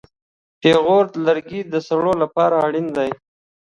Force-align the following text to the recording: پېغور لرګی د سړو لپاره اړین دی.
پېغور 0.59 1.05
لرګی 1.25 1.61
د 1.73 1.75
سړو 1.87 2.13
لپاره 2.23 2.55
اړین 2.65 2.87
دی. 2.97 3.09